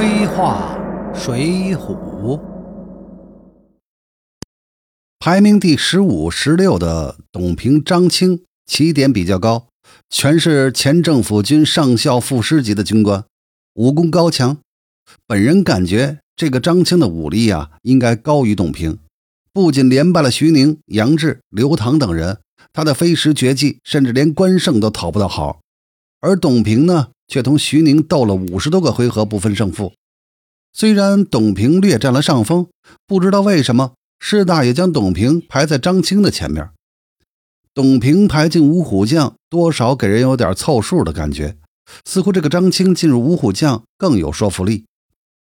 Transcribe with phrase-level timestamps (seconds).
[0.00, 0.78] 飞画
[1.14, 1.94] 水浒》
[5.18, 9.66] 排名第十五、十六的董平、张清起点比较高，
[10.08, 13.26] 全是前政府军上校副师级的军官，
[13.74, 14.56] 武功高强。
[15.26, 18.98] 本人感觉这个张清的武力啊，应该高于董平。
[19.52, 22.38] 不仅连败了徐宁、杨志、刘唐等人，
[22.72, 25.60] 他的飞石绝技甚至连关胜都讨不到好。
[26.20, 27.08] 而董平呢？
[27.30, 29.94] 却同徐宁斗了五十多个回合不分胜负。
[30.72, 32.66] 虽然董平略占了上风，
[33.06, 36.68] 不知道为什么师大爷将董平排在张青的前面。
[37.72, 41.56] 董平排进五虎将，多少给人有点凑数的感觉，
[42.04, 44.84] 似乎这个张青进入五虎将更有说服力。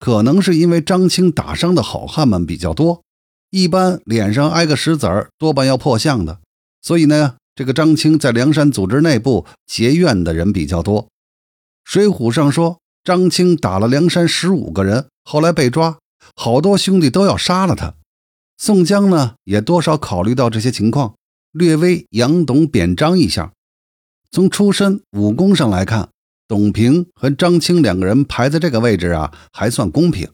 [0.00, 3.02] 可能是因为张青打伤的好汉们比较多，
[3.50, 6.40] 一般脸上挨个石子儿多半要破相的，
[6.80, 11.08] 所以呢，这个张青在梁山组织内部结怨的人比较多。
[11.88, 15.98] 水浒上说，张青打了梁山十五个人，后来被抓，
[16.36, 17.94] 好多兄弟都要杀了他。
[18.58, 21.14] 宋江呢，也多少考虑到这些情况，
[21.50, 23.54] 略微杨董贬张一下。
[24.30, 26.10] 从出身武功上来看，
[26.46, 30.30] 董平和张青两个人排在这个位置啊，还算公平。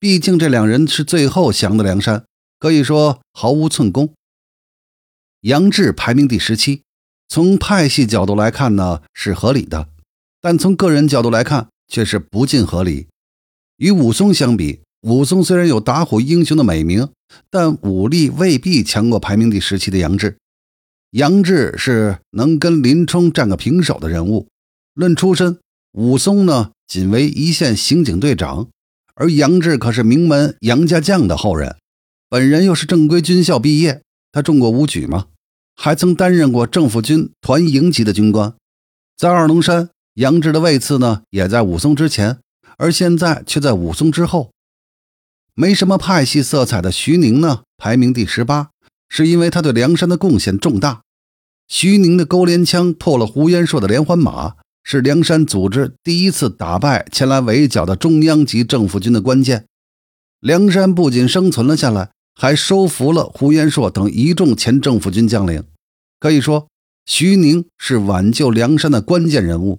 [0.00, 2.24] 毕竟这两人是最后降的梁山，
[2.58, 4.12] 可以说毫无寸功。
[5.42, 6.82] 杨志排名第十七，
[7.28, 9.90] 从派系角度来看呢，是合理的。
[10.40, 13.08] 但从个人角度来看，却是不尽合理。
[13.76, 17.08] 与武松相比，武松虽然有打虎英雄的美名，
[17.50, 20.36] 但武力未必强过排名第十七的杨志。
[21.12, 24.48] 杨志是能跟林冲战个平手的人物。
[24.94, 25.58] 论出身，
[25.92, 28.68] 武松呢仅为一线刑警队长，
[29.14, 31.76] 而杨志可是名门杨家将的后人，
[32.28, 35.26] 本人又是正规军校毕业，他中过武举吗？
[35.74, 38.54] 还曾担任过政府军团营级的军官，
[39.16, 39.90] 在二龙山。
[40.18, 42.40] 杨志的位次呢，也在武松之前，
[42.76, 44.50] 而现在却在武松之后。
[45.54, 48.70] 没什么派系色彩的徐宁呢，排名第十八，
[49.08, 51.02] 是因为他对梁山的贡献重大。
[51.68, 59.66] 徐宁的勾连枪破了胡延硕的连环马，是梁山组织第一次打败前来围剿的中央级政府军的关键。
[60.40, 65.62] 梁山不仅生存了下来，还收服了胡延硕等一众前政府军将领。
[66.18, 66.66] 可以说，
[67.06, 69.78] 徐宁是挽救梁山的关键人物。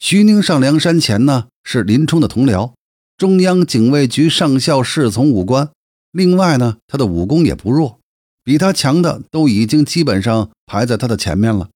[0.00, 2.72] 徐宁上梁山前呢，是林冲的同僚，
[3.18, 5.68] 中央警卫局上校侍从武官。
[6.10, 8.00] 另外呢，他的武功也不弱，
[8.42, 11.68] 比他强的都已经基本上排在他的前面了。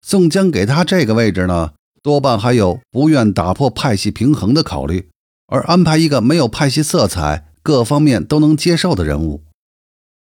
[0.00, 5.08] 宋江给他这个位置呢，多半还有不愿打破派系平衡的考虑，
[5.48, 9.42] 而安排一个没有派系色彩、各方面都能接受的人物。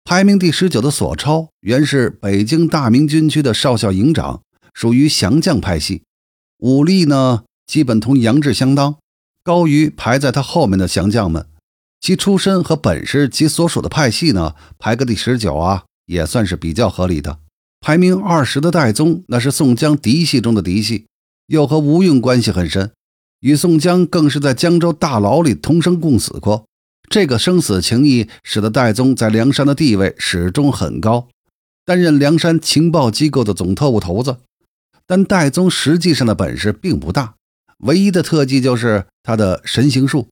[0.06, 4.41] 排名第十九的索超，原是北京大名军区的少校营长，
[4.74, 6.03] 属于降将派系。
[6.59, 8.97] 武力呢，基本同杨志相当，
[9.44, 11.46] 高于排在他后面的降将们。
[12.02, 17.40] 其出身和本事及所属的派系呢，排个第十九啊，也算是比较合理的。
[17.80, 21.06] 排名二十的戴宗，那是宋江嫡系中的嫡系，
[21.47, 22.91] 又和吴用关系很深，
[23.40, 26.66] 与宋江更是在江州大牢里同生共死过。
[27.09, 31.30] 这个生死情谊，使得戴宗在梁山的地位始终很高，
[31.86, 34.38] 担任梁山情报机构的总特务头子。
[35.09, 37.34] 但戴宗实际上的本事并不大，
[37.80, 40.28] 唯一的特技就是他的神行术。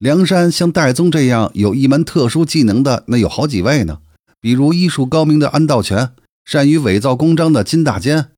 [0.00, 4.00] 梁山像戴宗这样有一门特殊技能的，那有好几位呢。
[4.40, 6.10] 比如医术高明的安道全，
[6.44, 8.32] 善于伪造公章的金大坚，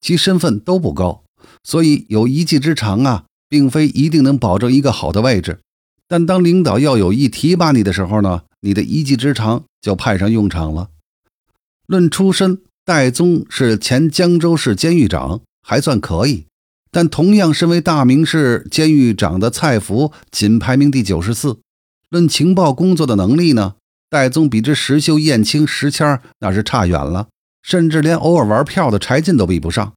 [0.00, 1.24] 其身份都不高，
[1.62, 5.58] 所以有一技之长啊，并非一定能保证一个好的位置。
[6.08, 10.88] 但当领导要有意提拔你的时候呢，你的一技之长就派上用场了。
[11.86, 12.62] 论出身。
[12.86, 16.44] 戴宗是前江州市监狱长，还算可以。
[16.90, 21.60] 但同样身为大名市监狱长的蔡福，仅排名第九十四。
[22.10, 23.76] 论情报工作的能力呢，
[24.10, 27.28] 戴宗比之石秀、燕青、石谦那是差远了，
[27.62, 29.94] 甚至连偶尔玩票的柴进都比不上。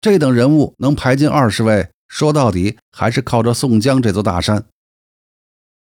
[0.00, 4.64] 这等人物能排进二十位，说到底还是靠着宋江这座大山。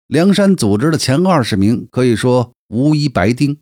[0.06, 3.58] 梁山组织的前二十名，可以说无一白丁。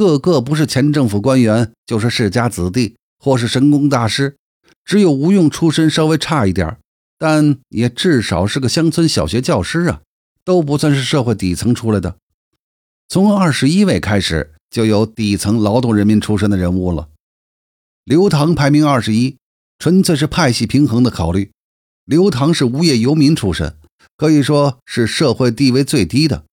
[0.00, 4.36] 个个不是前政府官员，就是世家子弟，或是神功大师。
[4.82, 6.78] 只有吴用出身稍微差一点，
[7.18, 10.00] 但也至少是个乡村小学教师啊，
[10.42, 12.16] 都不算是社会底层出来的。
[13.08, 17.10] 从二十一位开始，就有底层劳动人民出身的人物了。
[18.04, 19.36] 刘唐排名二十一，
[19.78, 21.50] 纯粹是派系平衡的考虑。
[22.06, 23.76] 刘唐是无业游民出身，
[24.16, 26.46] 可以说是社会地位最低的。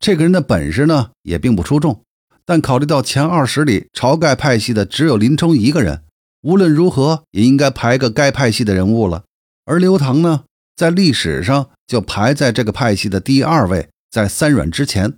[0.00, 2.02] 这个人的本事呢，也并不出众。
[2.48, 6.04] 但考虑到前二十里晁盖派系的只有林冲一个人，
[6.40, 9.24] 无论如何也应该排个该派系的人物了。
[9.66, 15.12] 而刘唐呢，在历史上就排在这个派系的第二位，在三阮之前。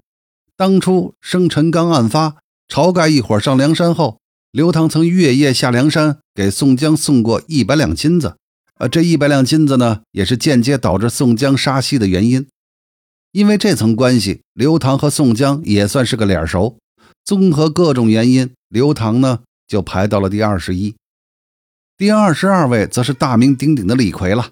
[0.57, 2.39] 当初生辰纲案发，
[2.69, 4.19] 晁盖一伙上梁山后，
[4.51, 8.35] 刘唐曾月夜下梁山，给宋江送过一百两金子。
[8.79, 12.49] 呃，这一百两金子呢，也是间接导致宋江杀西的原因。
[13.31, 16.77] 因为这层关系，刘唐和宋江也算是个脸熟。
[17.25, 20.95] 综合各种原因，刘唐呢就排到了第二十一。
[21.97, 24.51] 第二十二位则是大名鼎鼎的李逵了。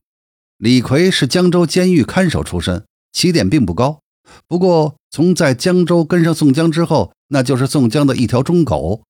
[0.59, 4.01] 李逵是江州监狱看守出身，起点并不高。
[4.47, 9.03] 不过从在江州跟上宋江之后，那就是宋江的一条忠狗，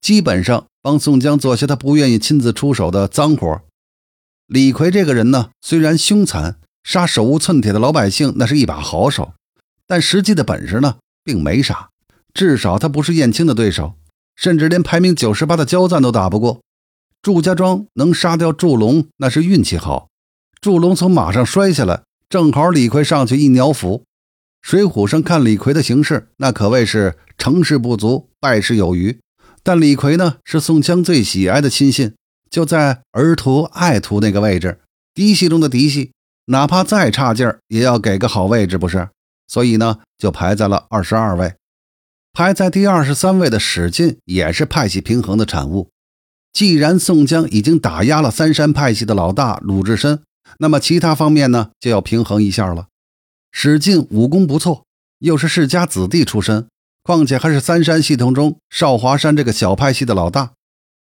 [0.00, 3.62] 基本上帮宋江做些他不愿意亲自出手的脏活。
[4.46, 9.32] 李逵这个人呢，虽然凶残，杀手无寸铁的老百姓那是一把好手，
[9.86, 11.88] 但实际的本事呢，并没啥。
[12.36, 13.94] 至少他不是燕青的对手，
[14.36, 16.60] 甚至连排名九十八的焦赞都打不过。
[17.22, 20.08] 祝家庄能杀掉祝龙，那是运气好。
[20.60, 24.04] 祝龙从马上摔下来，正好李逵上去一鸟斧。
[24.60, 29.18] 水浒上看李逵的形势，那可谓是成事不足，败事有余。
[29.62, 32.12] 但李逵呢，是宋江最喜爱的亲信。
[32.50, 34.80] 就在儿徒爱徒那个位置，
[35.14, 36.12] 嫡系中的嫡系，
[36.46, 39.08] 哪怕再差劲儿，也要给个好位置，不是？
[39.48, 41.54] 所以呢，就排在了二十二位。
[42.36, 45.88] 排在第二十三位的史进，也是派系平衡的产物。
[46.52, 50.22] 既然宋江已经打压了三山派系的老大鲁智深，
[50.58, 52.88] 那么其他方面呢，就要平衡一下了。
[53.50, 54.84] 史进武功不错，
[55.20, 56.68] 又是世家子弟出身，
[57.02, 60.52] 况且还是三山系统中少华山这个小派系的老大。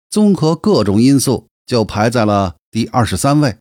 [0.09, 3.57] 综合各种因素，就排在了第二十三位。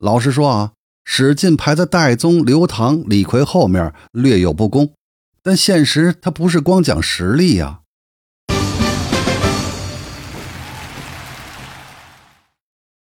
[0.00, 0.72] 老实说啊，
[1.04, 4.92] 史进排在戴宗、刘唐、李逵后面，略有不公。
[5.42, 7.80] 但现实它不是光讲实力呀，